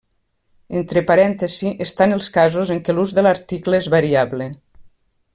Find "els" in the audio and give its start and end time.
2.15-2.29